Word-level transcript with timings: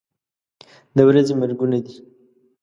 د 0.95 0.97
ورځې 1.09 1.33
مرګونه 1.41 1.77
دي. 1.85 1.95